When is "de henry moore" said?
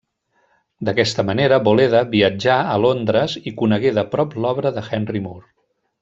4.79-5.49